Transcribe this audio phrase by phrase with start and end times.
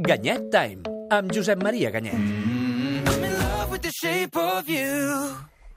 [0.00, 0.80] Ganyet Time,
[1.12, 2.14] amb Josep Maria Ganyet.
[2.14, 5.34] I'm in love with the shape of you.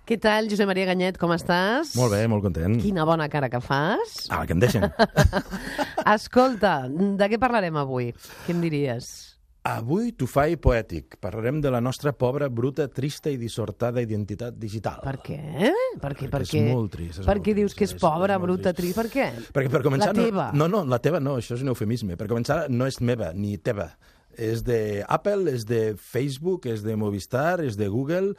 [0.08, 1.94] Què tal, Josep Maria Ganyet, com estàs?
[2.00, 2.78] Molt bé, molt content.
[2.84, 4.26] Quina bona cara que fas.
[4.32, 4.88] Ah, que em deixen.
[6.16, 8.12] Escolta, de què parlarem avui?
[8.46, 9.12] Què em diries?
[9.64, 11.16] Avui t'ho faig poètic.
[11.24, 15.00] Parlarem de la nostra pobra, bruta, trista i dissortada identitat digital.
[15.06, 15.40] Per què?
[16.04, 16.28] Per què?
[16.28, 16.64] Per Perquè és què?
[16.68, 18.98] molt trist, és per què dius que és és- pobra, és bruta, trist.
[18.98, 19.00] trist?
[19.00, 19.30] Per què?
[19.56, 20.12] Perquè per començar...
[20.12, 20.50] La teva.
[20.52, 22.20] No, no, no, la teva no, això és un eufemisme.
[22.20, 23.88] Per començar, no és meva ni teva.
[24.38, 28.34] És de Apple, és de Facebook, és de Movistar, és de Google...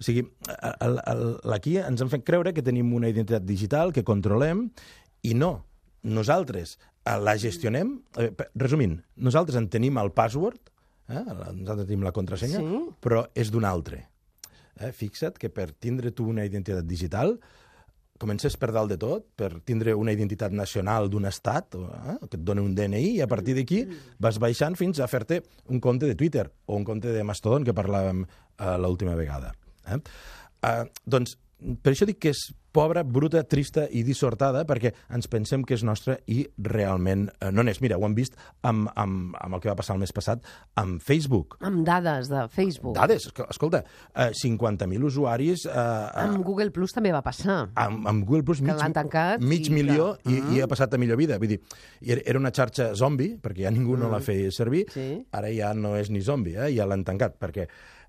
[0.00, 0.22] O sigui,
[0.80, 1.22] el, el,
[1.52, 4.62] aquí ens han fet creure que tenim una identitat digital que controlem
[5.28, 5.66] i no.
[6.08, 7.98] Nosaltres eh, la gestionem...
[8.16, 10.70] eh, Resumint, nosaltres en tenim el password,
[11.12, 11.20] eh?
[11.52, 12.80] nosaltres tenim la contrasenya, Sí.
[13.04, 14.06] però és d'un altre.
[14.80, 14.88] Eh?
[14.96, 17.36] Fixa't que per tindre tu una identitat digital
[18.20, 22.44] comences per dalt de tot, per tindre una identitat nacional d'un estat, eh, que et
[22.44, 23.82] dona un DNI, i a partir d'aquí
[24.20, 25.40] vas baixant fins a fer-te
[25.72, 29.54] un compte de Twitter o un compte de Mastodon, que parlàvem eh, l'última vegada.
[29.88, 30.00] Eh?
[30.68, 31.38] Eh, doncs,
[31.82, 35.82] per això dic que és pobra, bruta, trista i dissortada, perquè ens pensem que és
[35.86, 37.80] nostra i realment eh, no n'és.
[37.82, 40.44] Mira, ho hem vist amb, amb, amb el que va passar el mes passat
[40.80, 41.56] amb Facebook.
[41.66, 42.94] Amb dades de Facebook.
[42.96, 43.82] Dades, esco- escolta,
[44.14, 45.66] eh, 50.000 usuaris...
[45.66, 47.70] Eh, eh, Amb Google Plus també va passar.
[47.74, 50.52] amb, amb Google Plus mig, tancat mig i que- milió i, Ah.
[50.54, 51.38] i ha passat a millor vida.
[51.38, 51.60] Vull dir,
[52.24, 54.92] era una xarxa zombi, perquè ja ningú no la feia servir, Mm.
[54.94, 55.26] Sí.
[55.32, 56.70] ara ja no és ni zombi, eh?
[56.74, 57.66] ja l'han tancat, perquè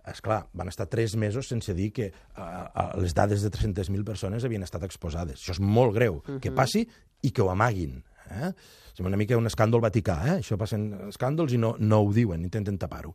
[0.08, 4.42] és clar, van estar tres mesos sense dir que uh, les dades de 300.000 persones
[4.52, 5.40] havien estat exposades.
[5.40, 6.40] Això és molt greu, Mhm.
[6.44, 6.88] que passi
[7.22, 8.04] i que ho amaguin.
[8.32, 8.52] Eh?
[8.94, 10.38] Sembla una mica un escàndol vaticà, eh?
[10.42, 13.14] Això passen escàndols i no, no ho diuen, intenten tapar-ho.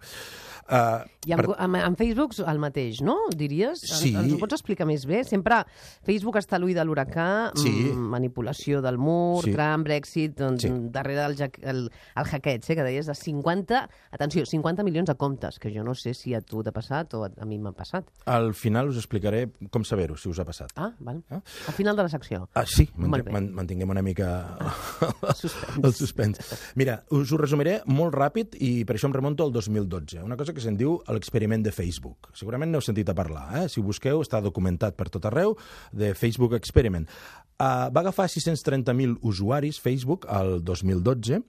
[0.66, 3.14] Uh, I amb, amb, amb Facebook el mateix, no?
[3.38, 3.84] Diries?
[3.86, 4.10] Sí.
[4.18, 5.20] Ens ho pots explicar més bé?
[5.22, 5.60] Sempre
[6.02, 7.70] Facebook està a l'ull de l'huracà, Sí.
[7.92, 9.52] mm, manipulació del mur, Sí.
[9.52, 10.70] Trump, Brexit, doncs, Sí.
[10.90, 11.84] darrere el, el,
[12.16, 15.94] el hackeig, eh, que deies de 50, atenció, 50 milions de comptes, que jo no
[15.94, 18.10] sé si a tu t'ha passat o a, a mi m'ha passat.
[18.24, 20.72] al final us explicaré com saber-ho, si us ha passat.
[20.74, 21.22] Ah, val.
[21.30, 21.40] Ah.
[21.68, 22.48] Al final de la secció.
[22.54, 23.30] Ah, sí, Molt mant bé.
[23.32, 24.56] man mantinguem una mica
[25.36, 25.65] Suspens.
[25.84, 26.40] el suspens.
[26.78, 30.22] Mira, us ho resumiré molt ràpid i per això em remonto al 2012.
[30.24, 32.30] Una cosa que se'n diu l'experiment de Facebook.
[32.36, 33.66] Segurament n'heu sentit a parlar, eh?
[33.72, 35.56] Si ho busqueu, està documentat per tot arreu,
[35.92, 37.08] de Facebook Experiment.
[37.56, 41.40] Uh, va agafar 630.000 usuaris Facebook al 2012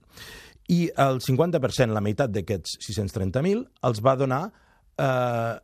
[0.68, 4.42] i el 50%, la meitat d'aquests 630.000, els va donar
[5.00, 5.54] eh,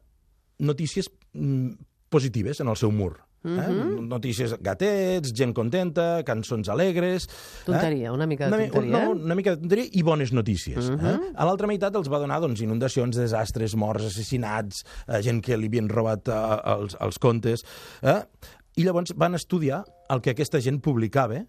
[0.64, 1.74] notícies mm,
[2.08, 3.18] positives en el seu mur.
[3.44, 3.68] Eh?
[4.08, 7.26] Notícies gatets, gent contenta, cançons alegres...
[7.66, 9.24] Tonteria, una mica de tonteria, No, eh?
[9.26, 10.88] una mica de tonteria i bones notícies.
[10.88, 11.14] eh?
[11.36, 15.68] A l'altra meitat els va donar doncs, inundacions, desastres, morts, assassinats, eh, gent que li
[15.68, 16.42] havien robat eh,
[16.76, 17.66] els, els comptes...
[18.02, 18.20] Eh?
[18.74, 21.46] I llavors van estudiar el que aquesta gent publicava eh,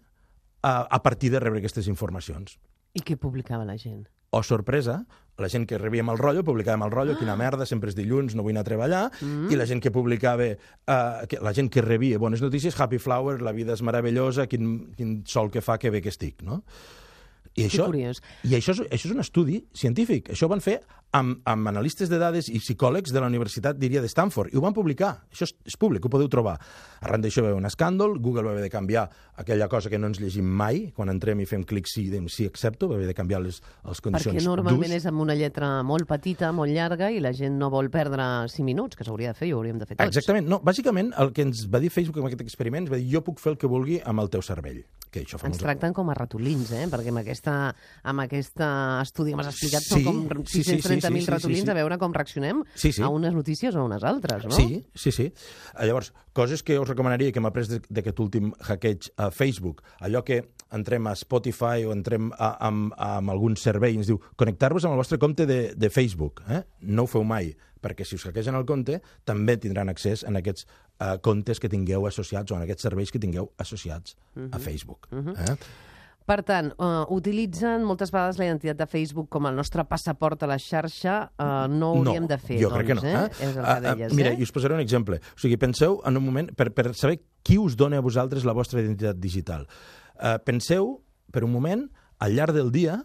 [0.62, 2.58] a partir de rebre aquestes informacions.
[2.94, 4.04] I què publicava la gent?
[4.30, 5.00] O sorpresa,
[5.38, 8.42] la gent que rebíem el rotllo, publicàvem el rotllo, quina merda, sempre és dilluns, no
[8.42, 9.50] vull anar a treballar, Mm.
[9.52, 13.42] i la gent que publicava, eh, que, la gent que rebia bones notícies, happy flower,
[13.42, 16.62] la vida és meravellosa, quin, quin sol que fa, que bé que estic, no?
[17.56, 17.86] I això.
[18.44, 20.28] I això és, això és un estudi científic.
[20.28, 20.82] Això ho van fer
[21.16, 24.64] amb, amb analistes de dades i psicòlegs de la Universitat, diria, de Stanford, i ho
[24.64, 25.12] van publicar.
[25.32, 26.56] Això és, és públic, ho podeu trobar.
[27.00, 29.06] Arran d'això va haver un escàndol, Google va haver de canviar
[29.36, 32.46] aquella cosa que no ens llegim mai, quan entrem i fem clic sí, diem sí,
[32.48, 36.08] accepto, va haver de canviar les, les condicions Perquè normalment és amb una lletra molt
[36.08, 39.50] petita, molt llarga, i la gent no vol perdre 5 minuts, que s'hauria de fer
[39.50, 40.08] i ho hauríem de fer tots.
[40.08, 40.48] Exactament.
[40.50, 43.40] No, bàsicament, el que ens va dir Facebook amb aquest experiment, va dir jo puc
[43.42, 44.82] fer el que vulgui amb el teu cervell.
[45.12, 46.84] Que això fa Ens tracten com a ratolins, eh?
[46.90, 47.54] Perquè amb aquesta,
[48.10, 48.68] amb aquesta
[49.04, 51.64] estudi que m'has explicat Sí, són com sí, sí, sí, 630.000 sí, sí, ratolins sí,
[51.64, 51.70] sí.
[51.70, 53.02] a veure com reaccionem Sí, sí.
[53.02, 54.50] a unes notícies o a unes altres, no?
[54.50, 55.32] Sí, sí, sí.
[55.78, 59.82] Eh, Llavors, coses que us recomanaria que hem après d'aquest últim hackeig a Facebook.
[60.00, 64.18] Allò que entrem a Spotify o entrem a, amb, amb algun servei i ens diu
[64.36, 66.42] connectar-vos amb el vostre compte de, de Facebook.
[66.50, 66.62] Eh?
[66.82, 70.66] No ho feu mai, perquè si us hackegen el compte també tindran accés en aquests
[70.98, 74.16] eh, comptes que tingueu associats o en aquests serveis que tingueu associats
[74.50, 75.06] a Facebook.
[75.12, 75.54] eh?
[76.26, 80.48] Per tant, uh, utilitzen moltes vegades la identitat de Facebook com el nostre passaport a
[80.50, 81.20] la xarxa.
[81.38, 83.04] Uh, no ho hauríem no, de fer, jo doncs, crec que no.
[83.06, 83.12] eh?
[83.20, 83.28] Eh?
[83.46, 84.40] És el que Ah, ah, deies, Mira, eh?
[84.40, 85.20] i us posaré un exemple.
[85.36, 88.56] O sigui, penseu en un moment, per, per saber qui us dona a vosaltres la
[88.58, 89.68] vostra identitat digital.
[90.18, 90.96] Uh, penseu,
[91.30, 91.86] per un moment,
[92.18, 92.98] al llarg del dia,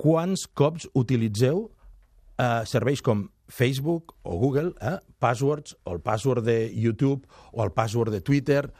[0.00, 4.96] quants cops utilitzeu uh, serveis com Facebook o Google, eh?
[5.20, 8.72] passwords, o el password de YouTube, o el password de Twitter,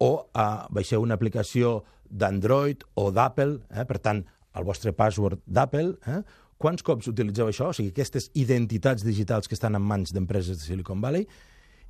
[0.00, 1.80] o uh, baixeu una aplicació
[2.10, 3.86] d'Android o d'Apple, eh?
[3.88, 4.24] per tant,
[4.58, 6.20] el vostre password d'Apple, eh?
[6.60, 7.70] quants cops utilitzeu això?
[7.70, 11.26] O sigui, aquestes identitats digitals que estan en mans d'empreses de Silicon Valley,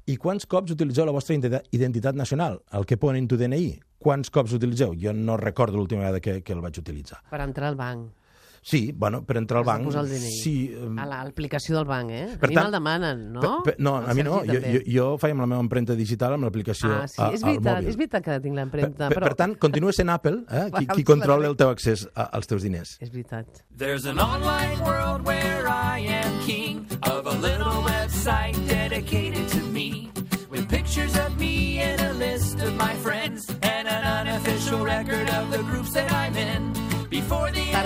[0.08, 3.80] i quants cops utilitzeu la vostra identitat, nacional, el que ponen en tu DNI?
[4.00, 4.94] Quants cops utilitzeu?
[4.98, 7.20] Jo no recordo l'última vegada que, que el vaig utilitzar.
[7.30, 8.08] Per entrar al banc.
[8.62, 9.84] Sí, bueno, per entrar al Has de banc...
[9.88, 10.30] posar el DNI.
[10.42, 12.26] Sí, em, A l'aplicació del banc, eh?
[12.38, 13.40] Per a mi tant- me'l demanen, no?
[13.40, 14.42] Per, per, no, El a mi no.
[14.44, 17.42] Jo, jo, jo faig amb la meva empremta digital amb l'aplicació Ah, sí, a- és
[17.42, 17.88] al veritat, mòbil.
[17.88, 19.26] és veritat que tinc Per, l'empremta, per, però...
[19.30, 22.28] per tant, continua sent Apple eh, qui, Val, qui controla la- el teu accés a,
[22.36, 22.98] als teus diners.
[23.00, 23.64] És veritat.
[23.76, 29.59] There's an online world where I am king of a little website dedicated to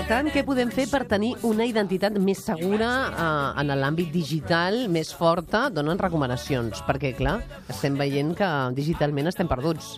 [0.07, 5.09] tant, què podem fer per tenir una identitat més segura eh, en l'àmbit digital, més
[5.17, 5.65] forta?
[5.73, 7.39] Donen recomanacions, perquè, clar,
[7.73, 9.95] estem veient que digitalment estem perduts.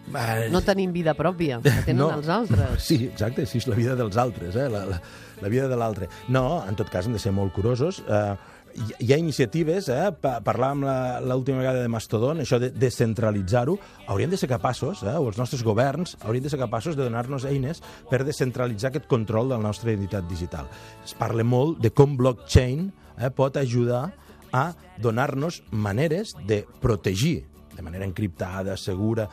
[0.53, 2.11] No tenim vida pròpia, que tenen No.
[2.19, 2.77] els altres.
[2.87, 4.67] Sí, exacte, així és la vida dels altres, eh?
[4.71, 5.01] la, la,
[5.43, 6.07] la vida de l'altre.
[6.31, 8.03] No, en tot cas hem de ser molt curosos.
[8.07, 8.35] Eh,
[8.77, 10.11] hi, ha iniciatives, eh?
[10.21, 10.83] Pa parlàvem
[11.27, 13.77] l'última vegada de Mastodon, això de descentralitzar-ho.
[14.07, 15.15] Hauríem de ser capaços, eh?
[15.17, 17.81] o els nostres governs haurien de ser capaços de donar-nos eines
[18.11, 20.69] per descentralitzar aquest control de la nostra identitat digital.
[21.05, 22.87] Es parla molt de com blockchain
[23.17, 24.11] eh, pot ajudar
[24.53, 24.71] a
[25.01, 27.43] donar-nos maneres de protegir
[27.75, 29.27] de manera encriptada, segura,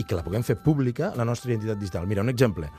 [0.00, 2.06] i que la puguem fer pública, la nostra identitat digital.
[2.08, 2.70] Mira, un exemple.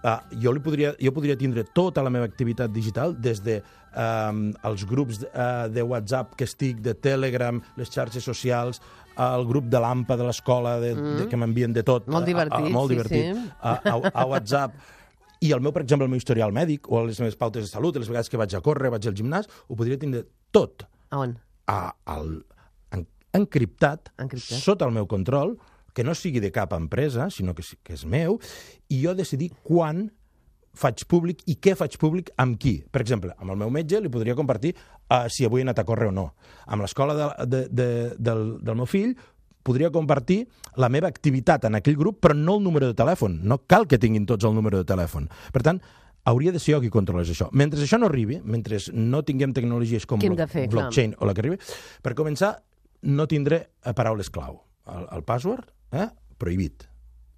[0.00, 3.58] Uh, jo, li podria, jo podria tindre tota la meva activitat digital des de
[3.92, 8.80] um, els grups de, uh, de WhatsApp que estic, de Telegram, les xarxes socials,
[9.20, 12.06] el grup de l'AMPA de l'escola de, de, que m'envien de tot.
[12.08, 13.36] Molt a- a- divertit, molt sí, divertit.
[13.36, 13.50] sí.
[13.60, 14.72] A, a, a WhatsApp.
[15.44, 17.96] I el meu, per exemple, el meu historial mèdic o les meves pautes de salut,
[18.00, 21.36] les vegades que vaig a córrer, vaig al gimnàs, ho podria tindre tot A on?
[21.68, 21.78] a,
[22.12, 22.38] al,
[22.96, 23.04] en,
[23.36, 24.60] encriptat, Encriptat.
[24.64, 25.58] sota el meu control,
[25.94, 28.38] que no sigui de cap empresa, sinó que, que és meu,
[28.88, 30.08] i jo decidir quan
[30.80, 32.76] faig públic i què faig públic amb qui.
[32.90, 35.84] Per exemple, amb el meu metge li podria compartir uh, si avui he anat a
[35.84, 36.28] córrer o no.
[36.70, 37.88] Amb l'escola de, de, de,
[38.18, 39.16] del, del meu fill
[39.66, 40.44] podria compartir
[40.80, 43.40] la meva activitat en aquell grup, però no el número de telèfon.
[43.42, 45.26] No cal que tinguin tots el número de telèfon.
[45.52, 45.82] Per tant,
[46.30, 47.50] hauria de ser jo qui controlés això.
[47.52, 50.70] Mentre això no arribi, mentre no tinguem tecnologies com blo- fer, clar?
[50.86, 51.58] blockchain o la que arribi,
[52.00, 52.54] per començar,
[53.10, 54.62] no tindré eh, paraules clau.
[54.86, 56.08] El, el password, eh?
[56.38, 56.84] prohibit.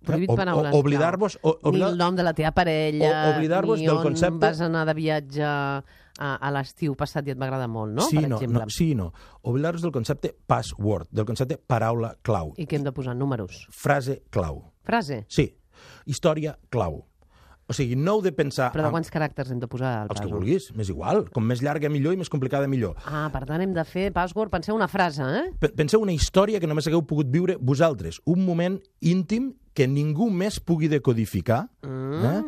[0.03, 0.33] Prohibit Eh?
[0.33, 0.75] O- paraules.
[0.75, 1.39] Oblidar-vos...
[1.43, 1.91] o- Ni Oblidar...
[1.91, 4.95] el nom de la teva parella, O- oblidar-vos ni del on concepte- vas anar de
[4.95, 5.85] viatge a,
[6.19, 8.03] a l'estiu passat i et va agradar molt, no?
[8.09, 8.65] sí, per no, exemple.
[8.67, 9.13] no, sí, no.
[9.43, 13.15] Oblidar-vos del concepte password, del concepte paraula clau, I què hem de posar?
[13.17, 13.67] Números.
[13.71, 14.73] frase clau.
[14.83, 15.25] Frase.
[15.29, 15.57] Sí,
[16.05, 17.07] història clau.
[17.70, 18.70] O sigui, no heu de pensar...
[18.75, 21.23] Però de en quants caràcters hem de posar al els que vulguis, m'és igual.
[21.32, 22.99] Com més llarga millor i més complicada millor.
[23.06, 25.44] Ah, per tant hem de fer password, penseu una frase, eh?
[25.62, 28.20] Pe- Penseu una història que només hagueu pogut viure vosaltres.
[28.26, 31.64] Un moment íntim que ningú més pugui decodificar.
[31.87, 32.25] Mm.
[32.29, 32.43] Eh?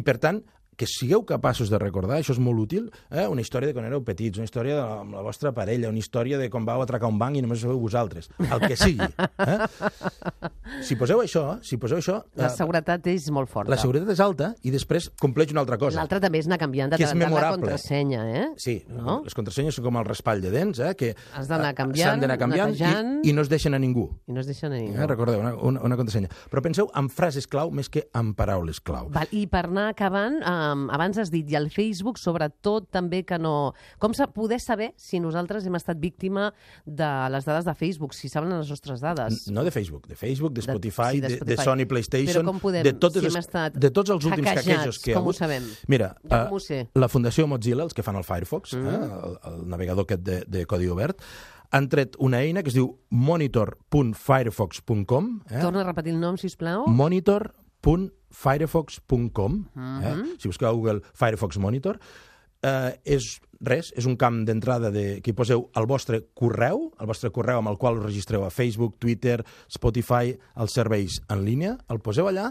[0.00, 0.42] I, per tant,
[0.76, 3.24] que sigueu capaços de recordar, això és molt útil, eh?
[3.32, 6.02] una història de quan éreu petits, una història de la, amb la vostra parella, una
[6.02, 8.28] història de quan vau atracar un banc i només ho sabeu vosaltres.
[8.44, 9.08] El que sigui.
[9.08, 9.58] Eh?
[10.84, 12.18] Si poseu això, si poseu això...
[12.36, 13.70] La eh, seguretat és molt forta.
[13.72, 15.98] la seguretat és alta i després compleix una altra cosa.
[16.00, 18.46] L'altre també és anar canviant de Que és tant la contrasenya, eh?
[18.60, 19.20] Sí, No?
[19.24, 20.92] les contrasenyes són com el raspall de dents, eh?
[20.98, 23.12] que Has d'anar eh, canviant, s'han d'anar canviant netejant.
[23.24, 24.06] i, i no es deixen a ningú.
[24.28, 24.94] I no es deixa ningú.
[24.96, 26.30] Eh, recordeu, una, una, una contrasenya.
[26.52, 29.08] Però penseu en frases clau més que en paraules clau.
[29.14, 33.38] Val, I per anar acabant, um, abans has dit, i al Facebook, sobretot, també que
[33.38, 33.72] no...
[34.02, 36.50] Com sa poder saber si nosaltres hem estat víctima
[36.84, 39.46] de les dades de Facebook, si saben les nostres dades?
[39.50, 41.64] No de Facebook, de Facebook, de Spotify, sí, de, de de, Spotify.
[41.64, 45.14] Sony PlayStation, podem- de, totes si les, estat de tots els últims hackeejos que hi
[45.14, 45.36] ha hagut.
[45.38, 45.62] sabem?
[45.88, 46.88] Mira, eh, sé?
[46.94, 48.86] la Fundació Mozilla, els que fan el Firefox, mm.
[48.86, 48.90] eh,
[49.26, 51.20] el, el navegador aquest de, de codi obert,
[51.70, 55.40] han tret una eina que es diu monitor.firefox.com.
[55.50, 55.60] Eh?
[55.60, 56.86] Torna a repetir el nom, si plau.
[56.86, 60.14] monitor.firefox.com eh?
[60.38, 61.98] si busqueu a Google Firefox Monitor
[62.66, 67.08] eh, és res, és un camp d'entrada de, que hi poseu el vostre correu, el
[67.08, 69.38] vostre correu amb el qual us registreu a Facebook, Twitter,
[69.72, 72.50] Spotify, els serveis en línia, el poseu allà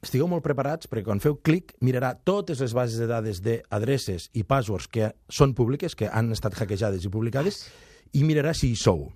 [0.00, 4.46] estigueu molt preparats perquè quan feu clic mirarà totes les bases de dades d'adreces i
[4.48, 7.66] passwords que són públiques, que han estat hackejades i publicades,
[8.16, 9.10] i mirarà si hi sou.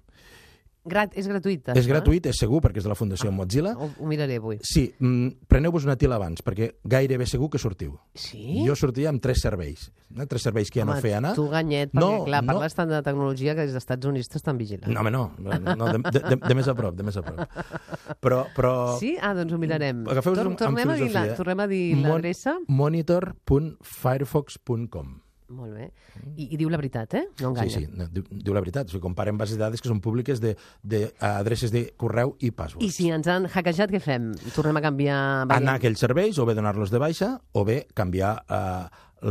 [0.84, 3.70] Grat, és gratuït, És gratuït, és segur, perquè és de la Fundació Mozilla.
[3.72, 3.76] eh?
[3.78, 4.58] Ho, ho miraré avui.
[4.62, 7.98] Sí, mm, preneu-vos una til abans, perquè gairebé segur que sortiu.
[8.14, 8.62] Sí?
[8.66, 9.90] Jo sortia amb tres serveis.
[10.14, 10.26] Eh?
[10.28, 11.34] Tres serveis que ja no feia anar.
[11.34, 12.52] tu ganyet, perquè, No, clar, no.
[12.52, 14.92] parles tant de tecnologia que des dels Estats Units t'estan vigilant.
[14.92, 15.32] No, home, no.
[15.74, 17.40] no de, de, de, de més a prop, de més a prop.
[18.20, 18.44] Però...
[18.54, 19.16] però Sí?
[19.20, 20.04] Ah, doncs ho mirarem.
[20.06, 21.34] Agafeu-vos amb, amb a dir la, filosofia.
[21.40, 22.58] tornem a dir Mon- l'adreça.
[22.68, 25.23] Monitor.firefox.com
[25.54, 25.88] Molt bé.
[26.34, 27.24] I, I diu la veritat, eh?
[27.40, 27.70] No enganya.
[27.70, 28.90] Sí, sí, no, diu, diu la veritat.
[28.90, 32.84] O sigui, comparen bases de dades que són públiques d'adreces de, de correu i passwords.
[32.86, 34.32] I si ens han hackejat, què fem?
[34.56, 35.18] Tornem a canviar...
[35.46, 38.86] anar a aquells serveis, o bé donar-los de baixa, o bé canviar uh,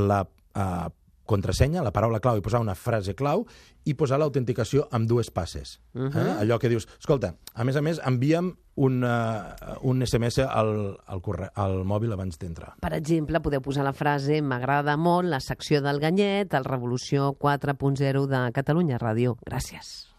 [0.07, 0.89] la uh,
[1.25, 3.45] contrasenya, la paraula clau i posar una frase clau
[3.85, 5.79] i posar l'autenticació amb dues passes.
[5.93, 6.17] Uh -huh.
[6.17, 6.35] eh?
[6.41, 11.21] Allò que dius, escolta, a més a més, envia'm un, uh, un SMS al, al,
[11.21, 12.75] corre al mòbil abans d'entrar.
[12.81, 18.27] Per exemple, podeu posar la frase m'agrada molt la secció del Ganyet, el Revolució 4.0
[18.27, 19.37] de Catalunya Ràdio.
[19.45, 20.09] Gràcies.